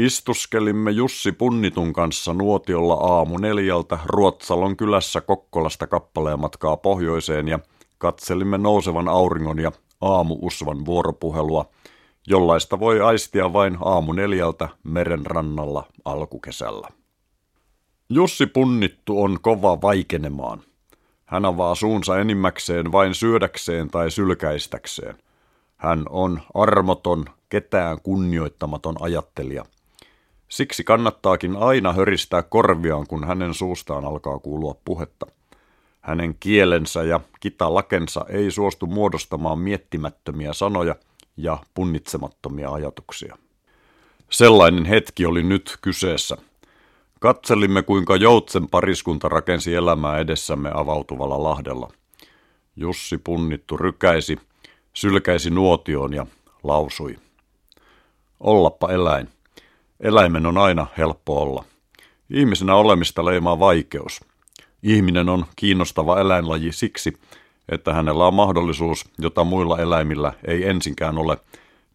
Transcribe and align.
Istuskelimme 0.00 0.90
Jussi 0.90 1.32
Punnitun 1.32 1.92
kanssa 1.92 2.34
nuotiolla 2.34 2.94
aamu 2.94 3.38
neljältä 3.38 3.98
Ruotsalon 4.04 4.76
kylässä 4.76 5.20
Kokkolasta 5.20 5.86
kappaleen 5.86 6.40
matkaa 6.40 6.76
pohjoiseen 6.76 7.48
ja 7.48 7.58
katselimme 7.98 8.58
nousevan 8.58 9.08
auringon 9.08 9.58
ja 9.58 9.72
aamuusvan 10.00 10.84
vuoropuhelua, 10.84 11.64
jollaista 12.26 12.80
voi 12.80 13.00
aistia 13.00 13.52
vain 13.52 13.78
aamu 13.84 14.12
neljältä 14.12 14.68
meren 14.84 15.26
rannalla 15.26 15.84
alkukesällä. 16.04 16.88
Jussi 18.10 18.46
Punnittu 18.46 19.22
on 19.22 19.38
kova 19.42 19.80
vaikenemaan. 19.82 20.62
Hän 21.24 21.44
avaa 21.44 21.74
suunsa 21.74 22.18
enimmäkseen 22.18 22.92
vain 22.92 23.14
syödäkseen 23.14 23.88
tai 23.88 24.10
sylkäistäkseen. 24.10 25.16
Hän 25.76 26.04
on 26.10 26.40
armoton, 26.54 27.24
ketään 27.48 27.98
kunnioittamaton 28.02 28.96
ajattelija– 29.00 29.64
Siksi 30.50 30.84
kannattaakin 30.84 31.56
aina 31.56 31.92
höristää 31.92 32.42
korviaan, 32.42 33.06
kun 33.06 33.26
hänen 33.26 33.54
suustaan 33.54 34.04
alkaa 34.04 34.38
kuulua 34.38 34.74
puhetta. 34.84 35.26
Hänen 36.00 36.36
kielensä 36.40 37.02
ja 37.02 37.20
kitalakensa 37.40 38.24
ei 38.28 38.50
suostu 38.50 38.86
muodostamaan 38.86 39.58
miettimättömiä 39.58 40.52
sanoja 40.52 40.94
ja 41.36 41.58
punnitsemattomia 41.74 42.70
ajatuksia. 42.70 43.38
Sellainen 44.30 44.84
hetki 44.84 45.26
oli 45.26 45.42
nyt 45.42 45.78
kyseessä. 45.82 46.36
Katselimme, 47.20 47.82
kuinka 47.82 48.16
Joutsen 48.16 48.68
pariskunta 48.68 49.28
rakensi 49.28 49.74
elämää 49.74 50.18
edessämme 50.18 50.70
avautuvalla 50.74 51.42
lahdella. 51.42 51.92
Jussi 52.76 53.18
punnittu 53.18 53.76
rykäisi, 53.76 54.38
sylkäisi 54.94 55.50
nuotioon 55.50 56.14
ja 56.14 56.26
lausui. 56.62 57.16
Ollappa 58.40 58.92
eläin. 58.92 59.28
Eläimen 60.00 60.46
on 60.46 60.58
aina 60.58 60.86
helppo 60.98 61.42
olla. 61.42 61.64
Ihmisenä 62.30 62.74
olemista 62.74 63.24
leimaa 63.24 63.58
vaikeus. 63.58 64.20
Ihminen 64.82 65.28
on 65.28 65.44
kiinnostava 65.56 66.20
eläinlaji 66.20 66.72
siksi, 66.72 67.18
että 67.68 67.94
hänellä 67.94 68.26
on 68.26 68.34
mahdollisuus, 68.34 69.04
jota 69.18 69.44
muilla 69.44 69.78
eläimillä 69.78 70.32
ei 70.46 70.68
ensinkään 70.68 71.18
ole, 71.18 71.38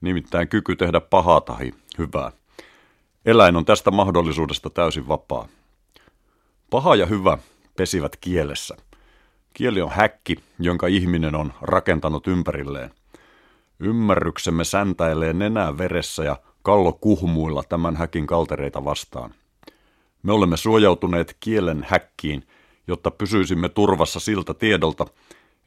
nimittäin 0.01 0.47
kyky 0.47 0.75
tehdä 0.75 1.01
pahaa 1.01 1.41
tai 1.41 1.71
hyvää. 1.97 2.31
Eläin 3.25 3.55
on 3.55 3.65
tästä 3.65 3.91
mahdollisuudesta 3.91 4.69
täysin 4.69 5.07
vapaa. 5.07 5.47
Paha 6.69 6.95
ja 6.95 7.05
hyvä 7.05 7.37
pesivät 7.77 8.15
kielessä. 8.15 8.77
Kieli 9.53 9.81
on 9.81 9.91
häkki, 9.91 10.35
jonka 10.59 10.87
ihminen 10.87 11.35
on 11.35 11.53
rakentanut 11.61 12.27
ympärilleen. 12.27 12.91
Ymmärryksemme 13.79 14.63
säntäilee 14.63 15.33
nenää 15.33 15.77
veressä 15.77 16.23
ja 16.23 16.37
kallo 16.65 16.93
kuhmuilla 16.93 17.63
tämän 17.69 17.95
häkin 17.95 18.27
kaltereita 18.27 18.85
vastaan. 18.85 19.33
Me 20.23 20.33
olemme 20.33 20.57
suojautuneet 20.57 21.37
kielen 21.39 21.85
häkkiin, 21.89 22.47
jotta 22.87 23.11
pysyisimme 23.11 23.69
turvassa 23.69 24.19
siltä 24.19 24.53
tiedolta, 24.53 25.05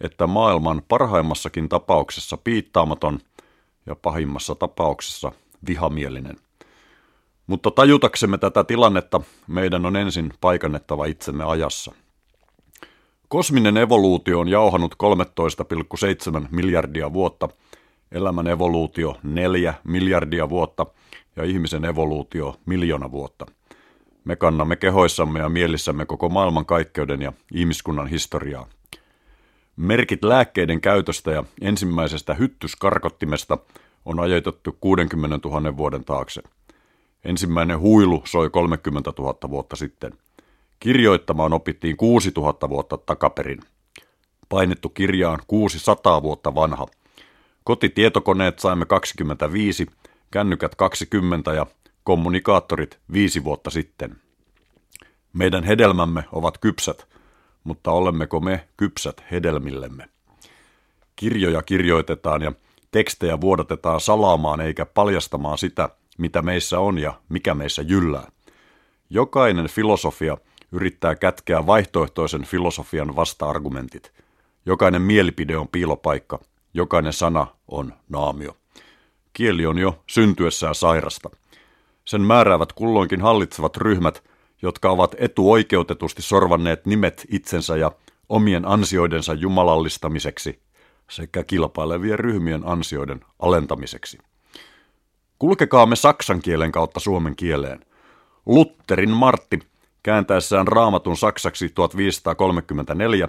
että 0.00 0.26
maailman 0.26 0.82
parhaimmassakin 0.88 1.68
tapauksessa 1.68 2.36
piittaamaton 2.36 3.18
ja 3.86 3.96
pahimmassa 3.96 4.54
tapauksessa 4.54 5.32
vihamielinen. 5.68 6.36
Mutta 7.46 7.70
tajutaksemme 7.70 8.38
tätä 8.38 8.64
tilannetta, 8.64 9.20
meidän 9.46 9.86
on 9.86 9.96
ensin 9.96 10.32
paikannettava 10.40 11.04
itsemme 11.04 11.44
ajassa. 11.44 11.92
Kosminen 13.28 13.76
evoluutio 13.76 14.40
on 14.40 14.48
jauhanut 14.48 14.94
13,7 16.40 16.48
miljardia 16.50 17.12
vuotta– 17.12 17.48
elämän 18.12 18.46
evoluutio 18.46 19.16
neljä 19.22 19.74
miljardia 19.84 20.48
vuotta 20.48 20.86
ja 21.36 21.44
ihmisen 21.44 21.84
evoluutio 21.84 22.56
miljoona 22.66 23.10
vuotta. 23.10 23.46
Me 24.24 24.36
kannamme 24.36 24.76
kehoissamme 24.76 25.38
ja 25.38 25.48
mielissämme 25.48 26.06
koko 26.06 26.28
maailman 26.28 26.66
kaikkeuden 26.66 27.22
ja 27.22 27.32
ihmiskunnan 27.52 28.06
historiaa. 28.06 28.66
Merkit 29.76 30.24
lääkkeiden 30.24 30.80
käytöstä 30.80 31.30
ja 31.30 31.44
ensimmäisestä 31.60 32.34
hyttyskarkottimesta 32.34 33.58
on 34.04 34.20
ajoitettu 34.20 34.76
60 34.80 35.48
000 35.48 35.76
vuoden 35.76 36.04
taakse. 36.04 36.42
Ensimmäinen 37.24 37.80
huilu 37.80 38.22
soi 38.24 38.50
30 38.50 39.12
000 39.18 39.50
vuotta 39.50 39.76
sitten. 39.76 40.12
Kirjoittamaan 40.80 41.52
opittiin 41.52 41.96
6 41.96 42.32
000 42.36 42.68
vuotta 42.68 42.96
takaperin. 42.96 43.60
Painettu 44.48 44.88
kirja 44.88 45.30
on 45.30 45.38
600 45.46 46.22
vuotta 46.22 46.54
vanha– 46.54 46.86
Kotitietokoneet 47.68 48.58
saimme 48.58 48.86
25, 48.86 49.86
kännykät 50.30 50.74
20 50.74 51.52
ja 51.52 51.66
kommunikaattorit 52.04 52.98
viisi 53.12 53.44
vuotta 53.44 53.70
sitten. 53.70 54.16
Meidän 55.32 55.64
hedelmämme 55.64 56.24
ovat 56.32 56.58
kypsät, 56.58 57.06
mutta 57.64 57.90
olemmeko 57.90 58.40
me 58.40 58.68
kypsät 58.76 59.24
hedelmillemme? 59.30 60.08
Kirjoja 61.16 61.62
kirjoitetaan 61.62 62.42
ja 62.42 62.52
tekstejä 62.90 63.40
vuodatetaan 63.40 64.00
salaamaan 64.00 64.60
eikä 64.60 64.86
paljastamaan 64.86 65.58
sitä, 65.58 65.88
mitä 66.18 66.42
meissä 66.42 66.80
on 66.80 66.98
ja 66.98 67.14
mikä 67.28 67.54
meissä 67.54 67.82
jyllää. 67.82 68.30
Jokainen 69.10 69.68
filosofia 69.68 70.36
yrittää 70.72 71.14
kätkeä 71.14 71.66
vaihtoehtoisen 71.66 72.42
filosofian 72.44 73.16
vasta-argumentit. 73.16 74.12
Jokainen 74.66 75.02
mielipide 75.02 75.56
on 75.56 75.68
piilopaikka– 75.68 76.38
Jokainen 76.78 77.12
sana 77.12 77.46
on 77.68 77.92
naamio. 78.08 78.56
Kieli 79.32 79.66
on 79.66 79.78
jo 79.78 80.02
syntyessään 80.06 80.74
sairasta. 80.74 81.30
Sen 82.04 82.20
määräävät 82.20 82.72
kulloinkin 82.72 83.20
hallitsevat 83.20 83.76
ryhmät, 83.76 84.24
jotka 84.62 84.90
ovat 84.90 85.14
etuoikeutetusti 85.18 86.22
sorvanneet 86.22 86.86
nimet 86.86 87.26
itsensä 87.30 87.76
ja 87.76 87.92
omien 88.28 88.68
ansioidensa 88.68 89.34
jumalallistamiseksi 89.34 90.60
sekä 91.10 91.44
kilpailevien 91.44 92.18
ryhmien 92.18 92.62
ansioiden 92.66 93.20
alentamiseksi. 93.38 94.18
Kulkekaamme 95.38 95.96
saksan 95.96 96.40
kielen 96.42 96.72
kautta 96.72 97.00
suomen 97.00 97.36
kieleen. 97.36 97.80
Lutterin 98.46 99.10
Martti 99.10 99.58
kääntäessään 100.02 100.68
raamatun 100.68 101.16
saksaksi 101.16 101.68
1534 101.68 103.28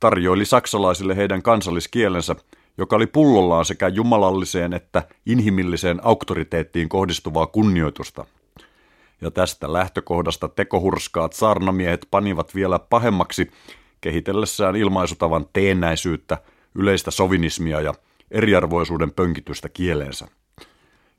tarjoili 0.00 0.44
saksalaisille 0.44 1.16
heidän 1.16 1.42
kansalliskielensä– 1.42 2.36
joka 2.78 2.96
oli 2.96 3.06
pullollaan 3.06 3.64
sekä 3.64 3.88
jumalalliseen 3.88 4.72
että 4.72 5.02
inhimilliseen 5.26 6.00
auktoriteettiin 6.02 6.88
kohdistuvaa 6.88 7.46
kunnioitusta. 7.46 8.24
Ja 9.20 9.30
tästä 9.30 9.72
lähtökohdasta 9.72 10.48
tekohurskaat 10.48 11.32
saarnamiehet 11.32 12.06
panivat 12.10 12.54
vielä 12.54 12.78
pahemmaksi 12.78 13.50
kehitellessään 14.00 14.76
ilmaisutavan 14.76 15.46
teennäisyyttä, 15.52 16.38
yleistä 16.74 17.10
sovinismia 17.10 17.80
ja 17.80 17.94
eriarvoisuuden 18.30 19.12
pönkitystä 19.12 19.68
kieleensä. 19.68 20.28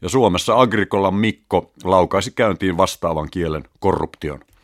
Ja 0.01 0.09
Suomessa 0.09 0.61
Agrikolan 0.61 1.15
Mikko 1.15 1.71
laukaisi 1.83 2.31
käyntiin 2.31 2.77
vastaavan 2.77 3.29
kielen 3.31 3.63
korruption– 3.79 4.39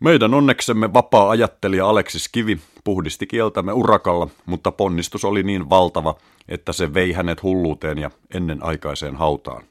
meidän 0.00 0.34
onneksemme 0.34 0.92
vapaa 0.92 1.30
ajattelija 1.30 1.88
Aleksis 1.88 2.28
Kivi 2.28 2.60
puhdisti 2.84 3.26
kieltämme 3.26 3.72
urakalla, 3.72 4.28
mutta 4.46 4.72
ponnistus 4.72 5.24
oli 5.24 5.42
niin 5.42 5.70
valtava, 5.70 6.14
että 6.48 6.72
se 6.72 6.94
vei 6.94 7.12
hänet 7.12 7.42
hulluuteen 7.42 7.98
ja 7.98 8.10
ennenaikaiseen 8.34 9.16
hautaan. 9.16 9.62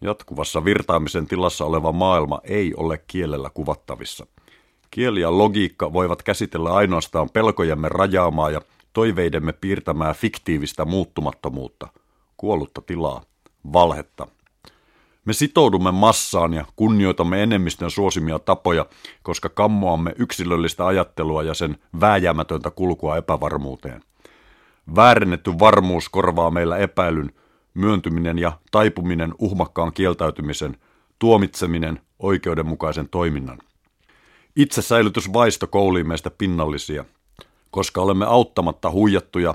Jatkuvassa 0.00 0.64
virtaamisen 0.64 1.26
tilassa 1.26 1.64
oleva 1.64 1.92
maailma 1.92 2.40
ei 2.44 2.74
ole 2.76 2.98
kielellä 3.06 3.50
kuvattavissa. 3.50 4.26
Kieli 4.90 5.20
ja 5.20 5.38
logiikka 5.38 5.92
voivat 5.92 6.22
käsitellä 6.22 6.72
ainoastaan 6.72 7.30
pelkojemme 7.30 7.88
rajaamaa 7.88 8.50
ja 8.50 8.60
toiveidemme 8.92 9.52
piirtämää 9.52 10.14
fiktiivistä 10.14 10.84
muuttumattomuutta, 10.84 11.88
kuollutta 12.36 12.80
tilaa, 12.80 13.22
valhetta, 13.72 14.26
me 15.24 15.32
sitoudumme 15.32 15.92
massaan 15.92 16.54
ja 16.54 16.64
kunnioitamme 16.76 17.42
enemmistön 17.42 17.90
suosimia 17.90 18.38
tapoja, 18.38 18.86
koska 19.22 19.48
kammoamme 19.48 20.12
yksilöllistä 20.18 20.86
ajattelua 20.86 21.42
ja 21.42 21.54
sen 21.54 21.78
vääjäämätöntä 22.00 22.70
kulkua 22.70 23.16
epävarmuuteen. 23.16 24.02
Väärennetty 24.96 25.58
varmuus 25.58 26.08
korvaa 26.08 26.50
meillä 26.50 26.76
epäilyn, 26.76 27.32
myöntyminen 27.74 28.38
ja 28.38 28.52
taipuminen 28.70 29.34
uhmakkaan 29.38 29.92
kieltäytymisen, 29.92 30.76
tuomitseminen 31.18 32.00
oikeudenmukaisen 32.18 33.08
toiminnan. 33.08 33.58
Itsesäilytysvaisto 34.56 35.66
koulii 35.66 36.04
meistä 36.04 36.30
pinnallisia, 36.30 37.04
koska 37.70 38.00
olemme 38.00 38.24
auttamatta 38.24 38.90
huijattuja 38.90 39.54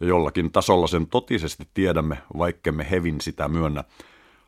ja 0.00 0.06
jollakin 0.06 0.52
tasolla 0.52 0.86
sen 0.86 1.06
totisesti 1.06 1.68
tiedämme, 1.74 2.18
vaikkemme 2.38 2.86
hevin 2.90 3.20
sitä 3.20 3.48
myönnä, 3.48 3.84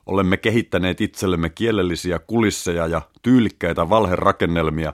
Olemme 0.06 0.36
kehittäneet 0.36 1.00
itsellemme 1.00 1.50
kielellisiä 1.50 2.18
kulisseja 2.18 2.86
ja 2.86 3.02
tyylikkäitä 3.22 3.88
valherakennelmia, 3.88 4.92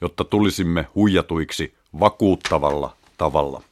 jotta 0.00 0.24
tulisimme 0.24 0.86
huijatuiksi 0.94 1.74
vakuuttavalla 2.00 2.96
tavalla. 3.18 3.62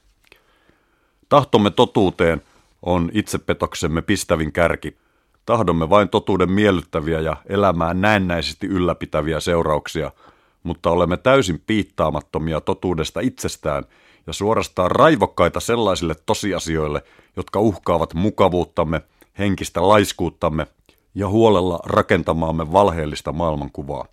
Tahtomme 1.29 1.71
totuuteen 1.71 2.43
on 2.83 3.11
itsepetoksemme 3.13 4.03
pistävin 4.03 4.53
kärki. 4.53 4.97
Tahdomme 5.47 5.91
vain 5.91 6.09
totuuden 6.09 6.53
miellyttäviä 6.53 7.21
ja 7.21 7.37
elämää 7.49 7.95
näennäisesti 7.95 8.67
ylläpitäviä 8.67 9.41
seurauksia, 9.41 10.11
mutta 10.63 10.91
olemme 10.91 11.17
täysin 11.17 11.63
piittaamattomia 11.67 12.61
totuudesta 12.61 13.21
itsestään 13.21 13.85
ja 14.27 14.33
suorastaan 14.33 14.91
raivokkaita 14.91 15.61
sellaisille 15.61 16.15
tosiasioille, 16.27 17.03
jotka 17.37 17.61
uhkaavat 17.61 18.15
mukavuuttamme, 18.15 19.01
henkistä 19.39 19.89
laiskuuttamme 19.89 20.67
ja 21.15 21.29
huolella 21.29 21.81
rakentamaamme 21.85 22.73
valheellista 22.73 23.33
maailmankuvaa. 23.33 24.07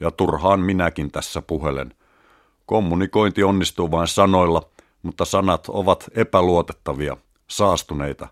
Ja 0.00 0.10
turhaan 0.10 0.60
minäkin 0.60 1.10
tässä 1.10 1.42
puhelen. 1.42 1.94
Kommunikointi 2.66 3.42
onnistuu 3.44 3.90
vain 3.90 4.08
sanoilla, 4.08 4.62
mutta 5.02 5.24
sanat 5.24 5.68
ovat 5.68 6.04
epäluotettavia, 6.14 7.16
saastuneita. 7.48 8.28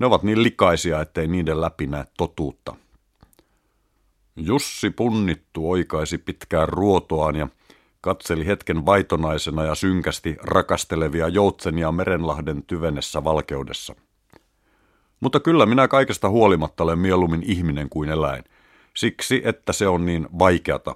Ne 0.00 0.06
ovat 0.06 0.22
niin 0.22 0.42
likaisia, 0.42 1.00
ettei 1.00 1.28
niiden 1.28 1.60
läpi 1.60 1.86
näe 1.86 2.04
totuutta. 2.16 2.76
Jussi 4.36 4.90
punnittu 4.90 5.70
oikaisi 5.70 6.18
pitkään 6.18 6.68
ruotoaan 6.68 7.36
ja 7.36 7.48
katseli 8.00 8.46
hetken 8.46 8.86
vaitonaisena 8.86 9.64
ja 9.64 9.74
synkästi 9.74 10.36
rakastelevia 10.42 11.28
joutsenia 11.28 11.92
Merenlahden 11.92 12.62
tyvenessä 12.62 13.24
valkeudessa. 13.24 13.94
Mutta 15.20 15.40
kyllä 15.40 15.66
minä 15.66 15.88
kaikesta 15.88 16.28
huolimatta 16.28 16.84
olen 16.84 16.98
mieluummin 16.98 17.42
ihminen 17.46 17.88
kuin 17.88 18.08
eläin. 18.08 18.44
Siksi, 18.96 19.42
että 19.44 19.72
se 19.72 19.88
on 19.88 20.06
niin 20.06 20.28
vaikeata, 20.38 20.94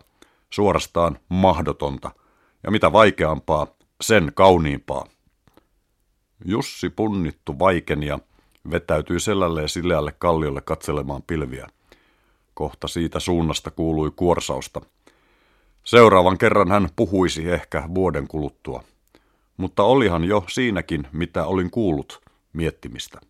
suorastaan 0.50 1.18
mahdotonta. 1.28 2.10
Ja 2.64 2.70
mitä 2.70 2.92
vaikeampaa, 2.92 3.66
sen 4.00 4.32
kauniimpaa. 4.34 5.06
Jussi 6.44 6.90
punnittu 6.90 7.58
vaikeni 7.58 8.06
ja 8.06 8.18
vetäytyi 8.70 9.20
selälleen 9.20 9.68
sileälle 9.68 10.12
kalliolle 10.18 10.60
katselemaan 10.60 11.22
pilviä. 11.22 11.68
Kohta 12.54 12.88
siitä 12.88 13.20
suunnasta 13.20 13.70
kuului 13.70 14.10
kuorsausta. 14.16 14.80
Seuraavan 15.84 16.38
kerran 16.38 16.70
hän 16.70 16.88
puhuisi 16.96 17.50
ehkä 17.50 17.82
vuoden 17.94 18.28
kuluttua. 18.28 18.84
Mutta 19.56 19.82
olihan 19.82 20.24
jo 20.24 20.44
siinäkin, 20.48 21.08
mitä 21.12 21.46
olin 21.46 21.70
kuullut, 21.70 22.22
miettimistä. 22.52 23.20